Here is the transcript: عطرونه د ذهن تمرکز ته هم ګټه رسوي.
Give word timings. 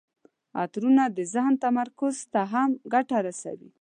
عطرونه 0.61 1.03
د 1.15 1.19
ذهن 1.33 1.53
تمرکز 1.65 2.15
ته 2.33 2.41
هم 2.51 2.69
ګټه 2.93 3.17
رسوي. 3.27 3.69